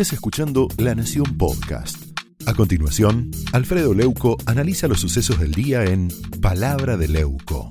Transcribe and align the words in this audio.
estés 0.00 0.12
escuchando 0.12 0.68
La 0.76 0.94
Nación 0.94 1.36
Podcast. 1.36 2.16
A 2.46 2.54
continuación, 2.54 3.32
Alfredo 3.52 3.94
Leuco 3.94 4.36
analiza 4.46 4.86
los 4.86 5.00
sucesos 5.00 5.40
del 5.40 5.50
día 5.50 5.82
en 5.82 6.06
Palabra 6.40 6.96
de 6.96 7.08
Leuco. 7.08 7.68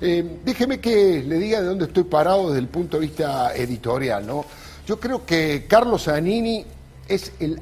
Eh, 0.00 0.38
déjeme 0.44 0.78
que 0.78 1.24
le 1.26 1.40
diga 1.40 1.62
de 1.62 1.66
dónde 1.66 1.86
estoy 1.86 2.04
parado 2.04 2.50
desde 2.50 2.60
el 2.60 2.68
punto 2.68 3.00
de 3.00 3.06
vista 3.08 3.56
editorial, 3.56 4.24
¿no? 4.24 4.44
Yo 4.86 5.00
creo 5.00 5.26
que 5.26 5.66
Carlos 5.68 6.04
Zanini 6.04 6.64
es 7.08 7.32
el, 7.40 7.58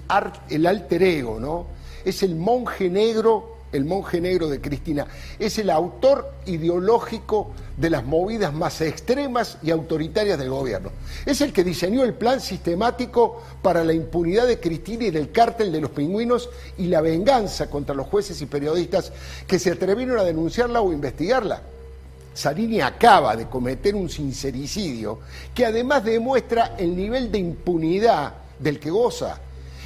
el 0.51 0.67
alter 0.67 1.03
ego, 1.03 1.41
¿no? 1.41 1.69
Es 2.05 2.23
el 2.23 2.37
monje 2.37 2.91
negro 2.91 3.52
el 3.73 3.85
monje 3.85 4.21
negro 4.21 4.49
de 4.49 4.61
Cristina, 4.61 5.07
es 5.39 5.59
el 5.59 5.71
autor 5.71 6.33
ideológico 6.47 7.51
de 7.77 7.91
las 7.91 8.05
movidas 8.05 8.53
más 8.53 8.81
extremas 8.81 9.59
y 9.63 9.71
autoritarias 9.71 10.39
del 10.39 10.51
gobierno. 10.51 10.91
Es 11.27 11.41
el 11.41 11.53
que 11.53 11.65
diseñó 11.65 12.05
el 12.05 12.15
plan 12.15 12.41
sistemático 12.41 13.43
para 13.63 13.83
la 13.83 13.95
impunidad 13.95 14.47
de 14.47 14.61
Cristina 14.61 15.05
y 15.05 15.11
del 15.11 15.33
cártel 15.33 15.73
de 15.73 15.81
los 15.81 15.91
pingüinos 15.91 16.51
y 16.79 16.87
la 16.87 17.01
venganza 17.01 17.71
contra 17.71 17.95
los 17.95 18.07
jueces 18.07 18.41
y 18.43 18.47
periodistas 18.47 19.13
que 19.47 19.59
se 19.59 19.71
atrevieron 19.71 20.19
a 20.19 20.25
denunciarla 20.25 20.81
o 20.81 20.93
investigarla. 20.93 21.63
Sarini 22.35 22.81
acaba 22.81 23.37
de 23.37 23.47
cometer 23.47 23.95
un 23.95 24.09
sincericidio 24.09 25.21
que 25.55 25.67
además 25.67 26.05
demuestra 26.05 26.77
el 26.79 26.97
nivel 26.97 27.31
de 27.31 27.39
impunidad 27.39 28.35
del 28.59 28.79
que 28.79 28.91
goza 28.91 29.39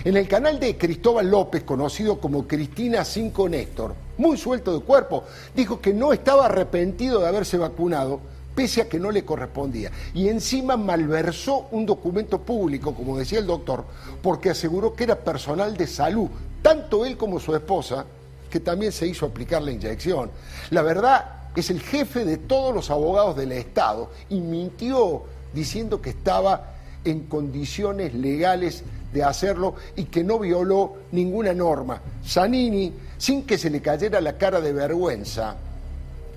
en 0.06 0.16
el 0.16 0.28
canal 0.28 0.60
de 0.60 0.78
Cristóbal 0.78 1.28
López, 1.28 1.64
conocido 1.64 2.20
como 2.20 2.46
Cristina 2.46 3.04
Cinco 3.04 3.48
Néstor, 3.48 3.92
muy 4.18 4.36
suelto 4.36 4.72
de 4.72 4.84
cuerpo, 4.84 5.24
dijo 5.52 5.80
que 5.80 5.92
no 5.92 6.12
estaba 6.12 6.46
arrepentido 6.46 7.18
de 7.18 7.26
haberse 7.26 7.58
vacunado, 7.58 8.20
pese 8.54 8.82
a 8.82 8.88
que 8.88 9.00
no 9.00 9.10
le 9.10 9.24
correspondía. 9.24 9.90
Y 10.14 10.28
encima 10.28 10.76
malversó 10.76 11.66
un 11.72 11.86
documento 11.86 12.40
público, 12.40 12.94
como 12.94 13.18
decía 13.18 13.40
el 13.40 13.48
doctor, 13.48 13.84
porque 14.22 14.50
aseguró 14.50 14.94
que 14.94 15.02
era 15.02 15.16
personal 15.16 15.76
de 15.76 15.88
salud, 15.88 16.28
tanto 16.62 17.04
él 17.04 17.16
como 17.16 17.40
su 17.40 17.56
esposa, 17.56 18.06
que 18.48 18.60
también 18.60 18.92
se 18.92 19.08
hizo 19.08 19.26
aplicar 19.26 19.60
la 19.60 19.72
inyección. 19.72 20.30
La 20.70 20.82
verdad 20.82 21.48
es 21.56 21.68
el 21.68 21.80
jefe 21.80 22.24
de 22.24 22.36
todos 22.36 22.72
los 22.72 22.92
abogados 22.92 23.34
del 23.36 23.50
Estado 23.50 24.12
y 24.30 24.38
mintió 24.38 25.24
diciendo 25.52 26.00
que 26.00 26.10
estaba 26.10 26.75
en 27.06 27.20
condiciones 27.20 28.14
legales 28.14 28.82
de 29.12 29.22
hacerlo 29.24 29.74
y 29.94 30.04
que 30.04 30.22
no 30.22 30.38
violó 30.38 30.96
ninguna 31.12 31.54
norma. 31.54 32.00
Zanini, 32.26 32.92
sin 33.16 33.44
que 33.44 33.56
se 33.56 33.70
le 33.70 33.80
cayera 33.80 34.20
la 34.20 34.36
cara 34.36 34.60
de 34.60 34.72
vergüenza, 34.72 35.56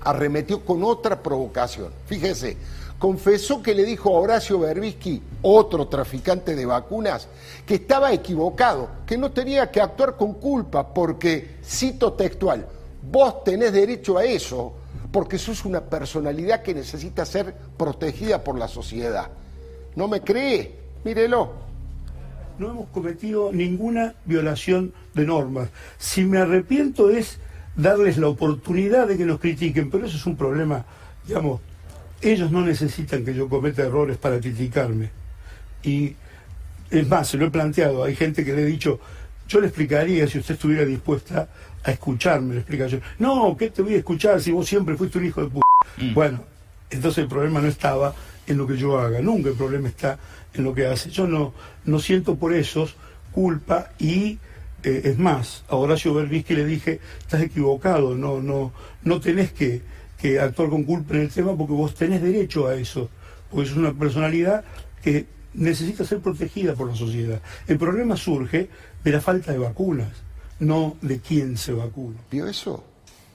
arremetió 0.02 0.64
con 0.64 0.82
otra 0.82 1.22
provocación. 1.22 1.90
Fíjese, 2.06 2.56
confesó 2.98 3.62
que 3.62 3.74
le 3.74 3.84
dijo 3.84 4.14
a 4.14 4.20
Horacio 4.20 4.58
Berbisky, 4.58 5.22
otro 5.42 5.88
traficante 5.88 6.54
de 6.54 6.66
vacunas, 6.66 7.28
que 7.66 7.74
estaba 7.76 8.12
equivocado, 8.12 8.88
que 9.06 9.18
no 9.18 9.30
tenía 9.32 9.70
que 9.70 9.80
actuar 9.80 10.16
con 10.16 10.34
culpa, 10.34 10.94
porque, 10.94 11.56
cito 11.64 12.12
textual, 12.12 12.66
vos 13.10 13.44
tenés 13.44 13.72
derecho 13.72 14.18
a 14.18 14.24
eso, 14.24 14.74
porque 15.10 15.38
sos 15.38 15.64
una 15.64 15.80
personalidad 15.80 16.62
que 16.62 16.74
necesita 16.74 17.24
ser 17.24 17.54
protegida 17.76 18.44
por 18.44 18.56
la 18.58 18.68
sociedad. 18.68 19.30
¿No 19.96 20.08
me 20.08 20.20
cree? 20.20 20.74
Mírelo 21.04 21.70
no 22.60 22.70
hemos 22.70 22.88
cometido 22.90 23.50
ninguna 23.52 24.14
violación 24.26 24.92
de 25.14 25.24
normas. 25.24 25.70
Si 25.98 26.24
me 26.24 26.38
arrepiento 26.38 27.10
es 27.10 27.38
darles 27.74 28.18
la 28.18 28.28
oportunidad 28.28 29.08
de 29.08 29.16
que 29.16 29.24
nos 29.24 29.40
critiquen, 29.40 29.90
pero 29.90 30.06
eso 30.06 30.16
es 30.16 30.26
un 30.26 30.36
problema, 30.36 30.84
digamos, 31.26 31.60
ellos 32.20 32.52
no 32.52 32.60
necesitan 32.60 33.24
que 33.24 33.34
yo 33.34 33.48
cometa 33.48 33.82
errores 33.82 34.18
para 34.18 34.38
criticarme. 34.38 35.10
Y 35.82 36.14
es 36.90 37.08
más, 37.08 37.28
se 37.28 37.38
lo 37.38 37.46
he 37.46 37.50
planteado, 37.50 38.04
hay 38.04 38.14
gente 38.14 38.44
que 38.44 38.52
le 38.52 38.62
he 38.62 38.66
dicho, 38.66 39.00
yo 39.48 39.60
le 39.60 39.68
explicaría 39.68 40.26
si 40.28 40.38
usted 40.38 40.54
estuviera 40.54 40.84
dispuesta 40.84 41.48
a 41.82 41.90
escucharme 41.90 42.54
la 42.54 42.60
explicación. 42.60 43.00
No, 43.18 43.56
¿qué 43.56 43.70
te 43.70 43.80
voy 43.80 43.94
a 43.94 43.98
escuchar 43.98 44.40
si 44.42 44.52
vos 44.52 44.68
siempre 44.68 44.96
fuiste 44.96 45.16
un 45.16 45.24
hijo 45.24 45.42
de 45.42 45.48
p... 45.48 45.60
Mm. 45.96 46.14
Bueno, 46.14 46.44
entonces 46.90 47.22
el 47.22 47.28
problema 47.28 47.62
no 47.62 47.68
estaba 47.68 48.14
en 48.46 48.58
lo 48.58 48.66
que 48.66 48.76
yo 48.76 48.98
haga, 48.98 49.20
nunca 49.20 49.50
el 49.50 49.56
problema 49.56 49.88
está 49.88 50.18
en 50.54 50.64
lo 50.64 50.74
que 50.74 50.86
hace. 50.86 51.10
Yo 51.10 51.26
no, 51.26 51.52
no 51.84 51.98
siento 51.98 52.36
por 52.36 52.52
esos 52.52 52.96
culpa 53.32 53.90
y 53.98 54.38
eh, 54.82 55.02
es 55.04 55.18
más, 55.18 55.64
a 55.68 55.76
Horacio 55.76 56.14
Berbisky 56.14 56.54
le 56.54 56.64
dije, 56.64 57.00
estás 57.20 57.42
equivocado, 57.42 58.14
no, 58.14 58.40
no, 58.40 58.72
no 59.04 59.20
tenés 59.20 59.52
que, 59.52 59.82
que 60.20 60.40
actuar 60.40 60.70
con 60.70 60.84
culpa 60.84 61.14
en 61.14 61.22
el 61.22 61.30
tema 61.30 61.56
porque 61.56 61.72
vos 61.72 61.94
tenés 61.94 62.22
derecho 62.22 62.66
a 62.66 62.74
eso, 62.74 63.10
porque 63.50 63.68
es 63.68 63.76
una 63.76 63.92
personalidad 63.92 64.64
que 65.02 65.26
necesita 65.54 66.04
ser 66.04 66.20
protegida 66.20 66.74
por 66.74 66.88
la 66.88 66.94
sociedad. 66.94 67.40
El 67.66 67.78
problema 67.78 68.16
surge 68.16 68.68
de 69.02 69.10
la 69.10 69.20
falta 69.20 69.52
de 69.52 69.58
vacunas, 69.58 70.10
no 70.60 70.96
de 71.02 71.20
quién 71.20 71.56
se 71.56 71.72
vacuna. 71.72 72.18
¿Vio 72.30 72.46
eso? 72.46 72.84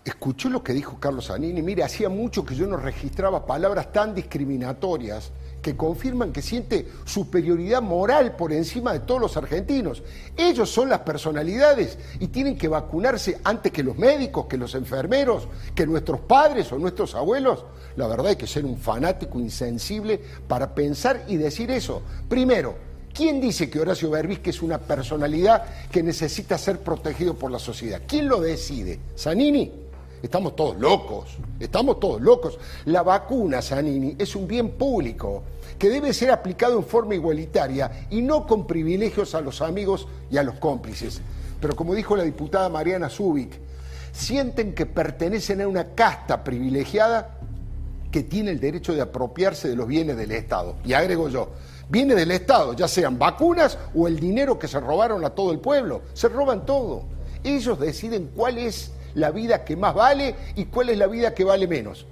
Escuchó 0.05 0.49
lo 0.49 0.63
que 0.63 0.71
dijo 0.71 0.99
Carlos 0.99 1.31
Anini. 1.31 1.63
Mire, 1.63 1.83
hacía 1.83 2.09
mucho 2.09 2.45
que 2.45 2.53
yo 2.53 2.67
no 2.67 2.77
registraba 2.77 3.43
palabras 3.43 3.91
tan 3.91 4.13
discriminatorias 4.13 5.31
que 5.63 5.75
confirman 5.75 6.31
que 6.31 6.43
siente 6.43 6.87
superioridad 7.05 7.81
moral 7.81 8.35
por 8.35 8.53
encima 8.53 8.93
de 8.93 8.99
todos 8.99 9.19
los 9.19 9.35
argentinos. 9.35 10.03
Ellos 10.37 10.69
son 10.69 10.89
las 10.89 10.99
personalidades 10.99 11.97
y 12.19 12.27
tienen 12.27 12.55
que 12.55 12.67
vacunarse 12.67 13.39
antes 13.43 13.71
que 13.71 13.81
los 13.81 13.97
médicos, 13.97 14.45
que 14.45 14.59
los 14.59 14.75
enfermeros, 14.75 15.47
que 15.73 15.87
nuestros 15.87 16.19
padres 16.19 16.71
o 16.71 16.77
nuestros 16.77 17.15
abuelos. 17.15 17.65
La 17.95 18.05
verdad 18.05 18.27
hay 18.27 18.35
que 18.35 18.45
ser 18.45 18.63
un 18.63 18.77
fanático 18.77 19.39
insensible 19.39 20.21
para 20.47 20.75
pensar 20.75 21.23
y 21.27 21.37
decir 21.37 21.71
eso. 21.71 22.03
Primero, 22.29 22.75
¿quién 23.11 23.41
dice 23.41 23.71
que 23.71 23.79
Horacio 23.79 24.11
Berbisque 24.11 24.51
es 24.51 24.61
una 24.61 24.77
personalidad 24.77 25.65
que 25.89 26.03
necesita 26.03 26.59
ser 26.59 26.81
protegido 26.81 27.33
por 27.33 27.49
la 27.49 27.57
sociedad? 27.57 28.03
¿Quién 28.07 28.27
lo 28.27 28.39
decide? 28.39 28.99
¿Sanini? 29.15 29.84
Estamos 30.21 30.55
todos 30.55 30.77
locos, 30.77 31.37
estamos 31.59 31.99
todos 31.99 32.21
locos. 32.21 32.57
La 32.85 33.03
vacuna, 33.03 33.61
Zanini, 33.61 34.15
es 34.17 34.35
un 34.35 34.47
bien 34.47 34.71
público 34.71 35.43
que 35.77 35.89
debe 35.89 36.13
ser 36.13 36.31
aplicado 36.31 36.77
en 36.77 36.85
forma 36.85 37.15
igualitaria 37.15 38.07
y 38.09 38.21
no 38.21 38.47
con 38.47 38.65
privilegios 38.65 39.35
a 39.35 39.41
los 39.41 39.61
amigos 39.61 40.07
y 40.31 40.37
a 40.37 40.43
los 40.43 40.55
cómplices. 40.55 41.21
Pero 41.59 41.75
como 41.75 41.93
dijo 41.93 42.15
la 42.15 42.23
diputada 42.23 42.69
Mariana 42.69 43.09
Zubik, 43.09 43.53
sienten 44.11 44.73
que 44.73 44.85
pertenecen 44.85 45.61
a 45.61 45.67
una 45.67 45.93
casta 45.93 46.43
privilegiada 46.43 47.37
que 48.11 48.23
tiene 48.23 48.51
el 48.51 48.59
derecho 48.59 48.93
de 48.93 49.01
apropiarse 49.01 49.67
de 49.67 49.75
los 49.75 49.87
bienes 49.87 50.15
del 50.15 50.31
Estado. 50.31 50.75
Y 50.85 50.93
agrego 50.93 51.27
yo, 51.27 51.49
bienes 51.89 52.15
del 52.15 52.31
Estado, 52.31 52.73
ya 52.73 52.87
sean 52.87 53.19
vacunas 53.19 53.77
o 53.93 54.07
el 54.07 54.19
dinero 54.19 54.57
que 54.57 54.69
se 54.69 54.79
robaron 54.79 55.25
a 55.25 55.31
todo 55.31 55.51
el 55.51 55.59
pueblo. 55.59 56.01
Se 56.13 56.29
roban 56.29 56.65
todo. 56.65 57.03
Ellos 57.43 57.77
deciden 57.79 58.31
cuál 58.33 58.57
es 58.57 58.91
la 59.15 59.31
vida 59.31 59.63
que 59.63 59.75
más 59.75 59.93
vale 59.93 60.35
y 60.55 60.65
cuál 60.65 60.89
es 60.89 60.97
la 60.97 61.07
vida 61.07 61.33
que 61.33 61.43
vale 61.43 61.67
menos. 61.67 62.05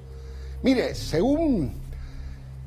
Mire, 0.64 0.96
según, 0.96 1.74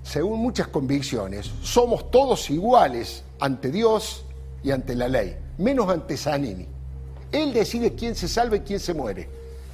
según 0.02 0.40
muchas 0.40 0.68
convicciones, 0.68 1.50
somos 1.62 2.10
todos 2.10 2.48
iguales 2.50 3.24
ante 3.40 3.70
Dios 3.70 4.24
y 4.62 4.70
ante 4.70 4.94
la 4.94 5.08
ley, 5.08 5.36
menos 5.58 5.88
ante 5.88 6.16
Zanini. 6.16 6.66
Él 7.32 7.52
decide 7.52 7.94
quién 7.94 8.14
se 8.14 8.28
salva 8.28 8.56
y 8.56 8.60
quién 8.60 8.80
se 8.80 8.94
muere. 8.94 9.28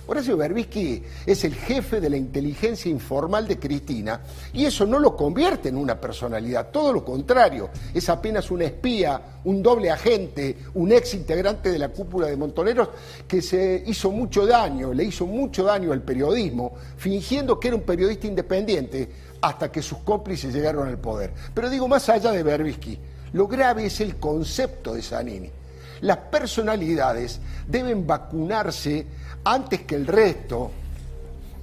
Horacio 0.06 0.36
Berbisky 0.36 1.00
es 1.24 1.44
el 1.44 1.54
jefe 1.54 2.00
de 2.00 2.10
la 2.10 2.16
inteligencia 2.16 2.90
informal 2.90 3.46
de 3.46 3.58
Cristina 3.58 4.20
y 4.52 4.64
eso 4.64 4.84
no 4.84 4.98
lo 4.98 5.16
convierte 5.16 5.68
en 5.68 5.76
una 5.76 6.00
personalidad, 6.00 6.70
todo 6.70 6.92
lo 6.92 7.04
contrario, 7.04 7.70
es 7.94 8.08
apenas 8.08 8.50
un 8.50 8.62
espía, 8.62 9.38
un 9.44 9.62
doble 9.62 9.90
agente, 9.90 10.56
un 10.74 10.90
ex 10.90 11.14
integrante 11.14 11.70
de 11.70 11.78
la 11.78 11.90
cúpula 11.90 12.26
de 12.26 12.36
Montoneros 12.36 12.88
que 13.28 13.40
se 13.40 13.84
hizo 13.86 14.10
mucho 14.10 14.44
daño, 14.44 14.92
le 14.92 15.04
hizo 15.04 15.24
mucho 15.24 15.62
daño 15.62 15.92
al 15.92 16.02
periodismo, 16.02 16.72
fingiendo 16.96 17.60
que 17.60 17.68
era 17.68 17.76
un 17.76 17.82
periodista 17.82 18.26
independiente 18.26 19.08
hasta 19.40 19.70
que 19.70 19.82
sus 19.82 19.98
cómplices 19.98 20.52
llegaron 20.52 20.88
al 20.88 20.98
poder. 20.98 21.32
Pero 21.54 21.70
digo, 21.70 21.86
más 21.86 22.08
allá 22.08 22.32
de 22.32 22.42
Berbisky, 22.42 22.98
lo 23.34 23.46
grave 23.46 23.86
es 23.86 24.00
el 24.00 24.16
concepto 24.16 24.94
de 24.94 25.02
Zanini. 25.02 25.61
Las 26.02 26.18
personalidades 26.18 27.40
deben 27.66 28.06
vacunarse 28.06 29.06
antes 29.44 29.82
que 29.82 29.94
el 29.94 30.06
resto, 30.06 30.70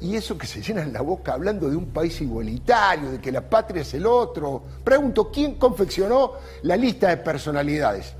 y 0.02 0.16
eso 0.16 0.38
que 0.38 0.48
se 0.48 0.62
llenan 0.62 0.94
la 0.94 1.02
boca 1.02 1.34
hablando 1.34 1.70
de 1.70 1.76
un 1.76 1.88
país 1.88 2.22
igualitario, 2.22 3.12
de 3.12 3.20
que 3.20 3.34
la 3.34 3.42
patria 3.42 3.82
es 3.82 3.94
el 3.94 4.06
otro. 4.06 4.64
Pregunto, 4.84 5.30
¿quién 5.30 5.56
confeccionó 5.56 6.34
la 6.62 6.78
lista 6.78 7.10
de 7.10 7.18
personalidades? 7.18 8.14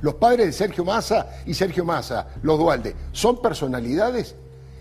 Los 0.00 0.14
padres 0.14 0.46
de 0.46 0.52
Sergio 0.52 0.84
Massa 0.86 1.26
y 1.44 1.52
Sergio 1.52 1.84
Massa, 1.84 2.28
los 2.42 2.58
Dualde, 2.58 2.96
¿son 3.12 3.42
personalidades? 3.42 4.34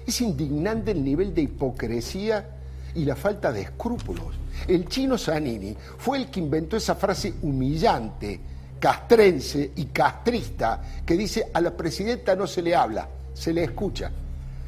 Es 0.07 0.21
indignante 0.21 0.91
el 0.91 1.03
nivel 1.03 1.35
de 1.35 1.41
hipocresía 1.41 2.49
y 2.93 3.03
la 3.03 3.17
falta 3.17 3.51
de 3.51 3.61
escrúpulos. 3.61 4.35
El 4.69 4.87
chino 4.87 5.17
Zanini 5.17 5.75
fue 5.97 6.17
el 6.17 6.31
que 6.31 6.39
inventó 6.39 6.77
esa 6.77 6.95
frase 6.95 7.33
humillante, 7.41 8.39
castrense 8.79 9.71
y 9.75 9.85
castrista 9.85 10.81
que 11.05 11.15
dice 11.15 11.49
a 11.53 11.61
la 11.61 11.75
presidenta 11.75 12.35
no 12.35 12.47
se 12.47 12.61
le 12.61 12.75
habla, 12.75 13.07
se 13.33 13.53
le 13.53 13.63
escucha. 13.63 14.11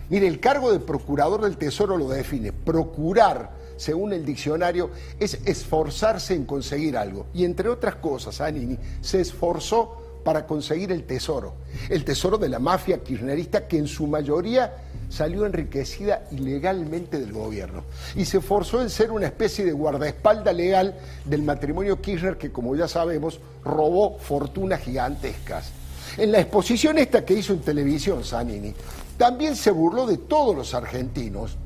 Mire, 0.10 0.28
el 0.28 0.40
cargo 0.40 0.72
de 0.72 0.80
procurador 0.80 1.42
del 1.42 1.58
Tesoro 1.58 1.98
lo 1.98 2.08
define, 2.08 2.54
procurar 2.54 3.58
según 3.78 4.12
el 4.12 4.26
diccionario, 4.26 4.90
es 5.20 5.36
esforzarse 5.46 6.34
en 6.34 6.46
conseguir 6.46 6.98
algo. 6.98 7.28
Y 7.34 7.46
entre 7.46 7.70
otras 7.70 7.96
cosas, 7.96 8.42
Anini 8.42 8.78
se 9.02 9.22
esforzó 9.22 10.22
para 10.26 10.46
conseguir 10.46 10.92
el 10.92 11.06
tesoro, 11.06 11.54
el 11.90 12.04
tesoro 12.04 12.38
de 12.38 12.50
la 12.50 12.60
mafia 12.60 13.02
kirchnerista 13.02 13.66
que 13.66 13.78
en 13.78 13.88
su 13.88 14.08
mayoría 14.08 14.87
salió 15.10 15.46
enriquecida 15.46 16.24
ilegalmente 16.32 17.20
del 17.20 17.32
gobierno 17.32 17.84
y 18.16 18.26
se 18.26 18.40
esforzó 18.40 18.82
en 18.82 18.90
ser 18.90 19.12
una 19.12 19.28
especie 19.28 19.66
de 19.66 19.72
guardaespalda 19.72 20.52
legal 20.54 20.96
del 21.26 21.44
matrimonio 21.44 22.02
Kirchner 22.02 22.38
que, 22.38 22.52
como 22.52 22.76
ya 22.76 22.88
sabemos, 22.88 23.40
robó 23.64 24.18
fortunas 24.18 24.82
gigantescas. 24.82 25.72
En 26.18 26.32
la 26.32 26.40
exposición 26.40 26.98
esta 26.98 27.24
que 27.24 27.36
hizo 27.36 27.54
en 27.54 27.60
televisión 27.60 28.24
Zanini, 28.24 28.74
también 29.18 29.56
se 29.56 29.72
burló 29.72 30.06
de 30.06 30.18
todos 30.18 30.56
los 30.56 30.74
argentinos 30.74 31.58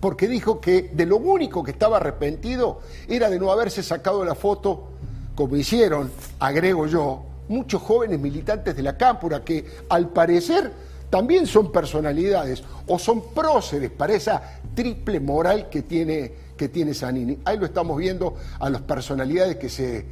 porque 0.00 0.26
dijo 0.26 0.60
que 0.60 0.90
de 0.92 1.06
lo 1.06 1.18
único 1.18 1.62
que 1.62 1.72
estaba 1.72 1.98
arrepentido 1.98 2.80
era 3.06 3.28
de 3.28 3.38
no 3.38 3.52
haberse 3.52 3.82
sacado 3.82 4.24
la 4.24 4.34
foto, 4.34 4.88
como 5.34 5.56
hicieron, 5.56 6.10
agrego 6.38 6.86
yo, 6.86 7.22
muchos 7.48 7.82
jóvenes 7.82 8.18
militantes 8.18 8.74
de 8.74 8.82
la 8.82 8.96
Cámpora 8.96 9.44
que 9.44 9.66
al 9.90 10.08
parecer 10.08 10.72
también 11.10 11.46
son 11.46 11.72
personalidades 11.72 12.62
o 12.86 12.98
son 12.98 13.34
próceres 13.34 13.90
para 13.90 14.14
esa 14.14 14.60
triple 14.74 15.18
moral 15.20 15.68
que 15.68 15.82
tiene, 15.82 16.32
que 16.56 16.68
tiene 16.68 16.94
Zanini. 16.94 17.38
Ahí 17.44 17.58
lo 17.58 17.66
estamos 17.66 17.98
viendo 17.98 18.34
a 18.60 18.70
las 18.70 18.82
personalidades 18.82 19.56
que 19.56 19.68
se 19.68 20.06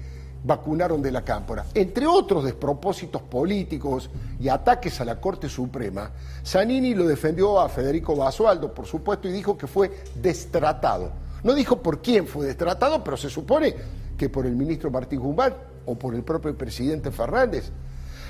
vacunaron 0.44 1.00
de 1.00 1.12
la 1.12 1.24
Cámpora. 1.24 1.66
Entre 1.74 2.06
otros 2.06 2.44
despropósitos 2.44 3.22
políticos 3.22 4.10
y 4.40 4.48
ataques 4.48 5.00
a 5.00 5.04
la 5.04 5.20
Corte 5.20 5.48
Suprema, 5.48 6.10
Zanini 6.44 6.94
lo 6.94 7.06
defendió 7.06 7.60
a 7.60 7.68
Federico 7.68 8.16
Basualdo, 8.16 8.74
por 8.74 8.86
supuesto, 8.86 9.28
y 9.28 9.32
dijo 9.32 9.56
que 9.56 9.66
fue 9.66 9.90
destratado. 10.20 11.12
No 11.44 11.54
dijo 11.54 11.80
por 11.80 12.02
quién 12.02 12.26
fue 12.26 12.46
destratado, 12.46 13.04
pero 13.04 13.16
se 13.16 13.30
supone 13.30 13.74
que 14.16 14.28
por 14.28 14.46
el 14.46 14.56
ministro 14.56 14.90
Martín 14.90 15.20
Guzmán 15.20 15.54
o 15.86 15.94
por 15.94 16.14
el 16.14 16.24
propio 16.24 16.56
presidente 16.56 17.12
Fernández. 17.12 17.70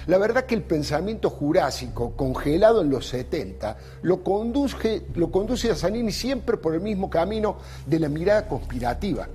La 0.08 0.16
verdad 0.16 0.46
que 0.46 0.54
el 0.54 0.62
pensamiento 0.62 1.28
jurásico, 1.28 2.12
congelado 2.16 2.80
en 2.80 2.88
los 2.88 3.06
70, 3.08 3.76
lo 4.00 4.24
conduce, 4.24 5.02
lo 5.14 5.30
conduce 5.30 5.70
a 5.70 5.74
Zanini 5.74 6.12
siempre 6.12 6.56
por 6.56 6.74
el 6.74 6.80
mismo 6.80 7.10
camino 7.10 7.58
de 7.84 8.00
la 8.00 8.08
mirada 8.08 8.48
conspirativa. 8.48 9.28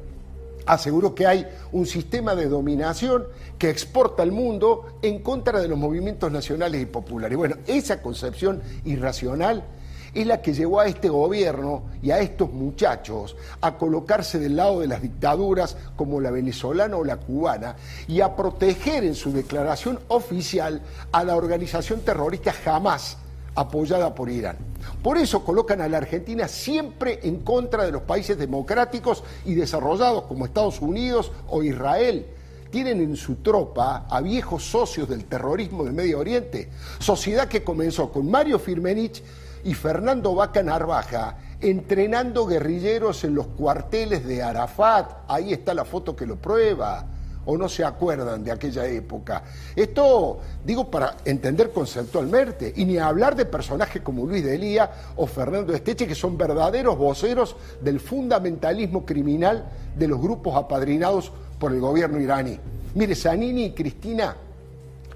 Aseguró 0.66 1.14
que 1.14 1.28
hay 1.28 1.48
un 1.74 1.86
sistema 1.86 2.34
de 2.34 2.48
dominación 2.48 3.26
que 3.60 3.70
exporta 3.70 4.24
al 4.24 4.32
mundo 4.32 4.98
en 5.04 5.20
contra 5.20 5.62
de 5.62 5.68
los 5.68 5.78
movimientos 5.78 6.32
nacionales 6.32 6.82
y 6.82 6.88
populares. 6.88 7.38
Bueno, 7.38 7.58
esa 7.68 8.02
concepción 8.02 8.64
irracional 8.84 9.64
es 10.14 10.28
la 10.28 10.42
que 10.42 10.54
llevó 10.54 10.80
a 10.80 10.88
este 10.88 11.10
gobierno 11.10 11.84
y 12.02 12.12
a 12.12 12.20
estos 12.20 12.52
muchachos 12.52 13.36
a 13.62 13.78
colocarse 13.78 14.40
del 14.40 14.56
lado 14.56 14.82
de 14.82 14.88
las 14.88 15.02
dictaduras 15.02 15.76
como 15.96 16.22
la 16.22 16.32
venezolana 16.32 16.98
o 16.98 17.04
la 17.04 17.18
cubana 17.18 17.76
y 18.08 18.22
a 18.22 18.36
proteger 18.36 19.04
en 19.04 19.16
su 19.16 19.32
declaración 19.32 20.00
oficial 20.10 20.82
a 21.12 21.24
la 21.24 21.36
organización 21.36 22.02
terrorista 22.02 22.54
Hamas 22.66 23.18
apoyada 23.56 24.14
por 24.14 24.30
Irán. 24.30 24.58
Por 25.02 25.18
eso 25.18 25.44
colocan 25.44 25.82
a 25.82 25.90
la 25.90 25.98
Argentina 25.98 26.48
siempre 26.48 27.20
en 27.24 27.38
contra 27.40 27.86
de 27.86 27.92
los 27.92 28.04
países 28.04 28.38
democráticos 28.38 29.24
y 29.46 29.54
desarrollados 29.56 30.24
como 30.24 30.46
Estados 30.46 30.82
Unidos 30.82 31.32
o 31.50 31.64
Israel. 31.64 32.26
Tienen 32.72 33.02
en 33.02 33.16
su 33.16 33.36
tropa 33.36 34.08
a 34.10 34.22
viejos 34.22 34.64
socios 34.64 35.08
del 35.08 35.26
terrorismo 35.26 35.84
de 35.84 35.92
Medio 35.92 36.20
Oriente, 36.20 36.70
sociedad 36.98 37.48
que 37.48 37.64
comenzó 37.64 38.12
con 38.12 38.30
Mario 38.30 38.58
Firmenich 38.58 39.22
y 39.64 39.74
Fernando 39.74 40.36
Vaca 40.36 40.62
Narvaja 40.64 41.38
entrenando 41.64 42.46
guerrilleros 42.46 43.24
en 43.24 43.36
los 43.36 43.48
cuarteles 43.48 44.26
de 44.26 44.44
Arafat. 44.44 45.12
Ahí 45.28 45.54
está 45.54 45.74
la 45.74 45.86
foto 45.86 46.16
que 46.16 46.26
lo 46.26 46.36
prueba. 46.36 47.06
¿O 47.46 47.58
no 47.58 47.68
se 47.68 47.84
acuerdan 47.84 48.42
de 48.42 48.54
aquella 48.54 48.86
época? 48.86 49.44
Esto 49.76 50.40
digo 50.64 50.90
para 50.90 51.18
entender 51.26 51.72
conceptualmente, 51.72 52.72
y 52.74 52.86
ni 52.86 52.98
hablar 52.98 53.36
de 53.36 53.44
personajes 53.44 54.02
como 54.02 54.26
Luis 54.26 54.46
de 54.46 54.56
Elía 54.56 54.90
o 55.18 55.28
Fernando 55.28 55.74
Esteche, 55.74 56.08
que 56.08 56.16
son 56.16 56.38
verdaderos 56.38 56.98
voceros 56.98 57.58
del 57.82 58.00
fundamentalismo 58.00 59.06
criminal 59.06 59.66
de 59.98 60.08
los 60.08 60.22
grupos 60.22 60.56
apadrinados 60.56 61.34
por 61.60 61.74
el 61.74 61.82
gobierno 61.82 62.18
iraní. 62.22 62.58
Mire, 62.96 63.14
Zanini 63.14 63.66
y 63.66 63.72
Cristina 63.72 64.38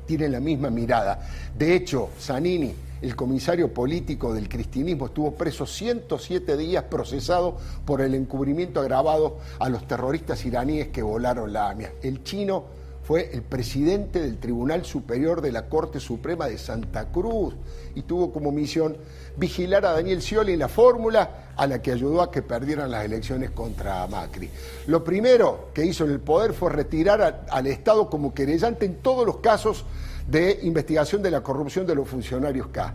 tienen 0.05 0.33
la 0.33 0.41
misma 0.41 0.69
mirada. 0.69 1.29
De 1.57 1.75
hecho, 1.75 2.09
Zanini 2.19 2.75
el 3.01 3.15
comisario 3.15 3.73
político 3.73 4.33
del 4.33 4.49
cristianismo 4.49 5.07
estuvo 5.07 5.33
preso 5.35 5.65
107 5.65 6.57
días 6.57 6.83
procesado 6.85 7.57
por 7.85 8.01
el 8.01 8.15
encubrimiento 8.15 8.79
agravado 8.79 9.37
a 9.59 9.69
los 9.69 9.87
terroristas 9.87 10.45
iraníes 10.45 10.89
que 10.89 11.01
volaron 11.01 11.53
la 11.53 11.69
AMIA. 11.69 11.93
El 12.01 12.23
chino 12.23 12.65
fue 13.07 13.29
el 13.31 13.41
presidente 13.41 14.19
del 14.19 14.37
Tribunal 14.37 14.83
Superior 14.83 15.39
de 15.39 15.53
la 15.53 15.69
Corte 15.69 16.01
Suprema 16.01 16.47
de 16.47 16.57
Santa 16.57 17.05
Cruz 17.05 17.53
y 17.95 18.01
tuvo 18.01 18.33
como 18.33 18.51
misión 18.51 18.97
vigilar 19.37 19.85
a 19.85 19.93
Daniel 19.93 20.21
Scioli 20.21 20.51
en 20.51 20.59
la 20.59 20.67
fórmula 20.67 21.53
a 21.55 21.67
la 21.67 21.81
que 21.81 21.93
ayudó 21.93 22.21
a 22.21 22.29
que 22.29 22.41
perdieran 22.41 22.91
las 22.91 23.05
elecciones 23.05 23.51
contra 23.51 24.05
Macri. 24.07 24.49
Lo 24.87 25.05
primero 25.05 25.69
que 25.73 25.85
hizo 25.85 26.03
en 26.03 26.11
el 26.11 26.19
poder 26.19 26.51
fue 26.51 26.69
retirar 26.69 27.45
al 27.49 27.67
Estado 27.67 28.09
como 28.09 28.33
querellante 28.33 28.85
en 28.85 28.95
todos 28.95 29.25
los 29.25 29.37
casos 29.37 29.85
de 30.27 30.59
investigación 30.63 31.21
de 31.21 31.31
la 31.31 31.39
corrupción 31.39 31.87
de 31.87 31.95
los 31.95 32.09
funcionarios 32.09 32.67
K. 32.73 32.93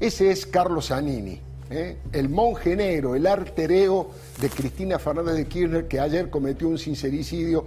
Ese 0.00 0.32
es 0.32 0.44
Carlos 0.44 0.88
Zanini, 0.88 1.40
¿eh? 1.70 1.98
el 2.12 2.28
monje 2.28 2.74
negro, 2.74 3.14
el 3.14 3.28
artereo 3.28 4.10
de 4.40 4.50
Cristina 4.50 4.98
Fernández 4.98 5.36
de 5.36 5.46
Kirchner 5.46 5.86
que 5.86 6.00
ayer 6.00 6.30
cometió 6.30 6.66
un 6.66 6.78
sincericidio. 6.78 7.66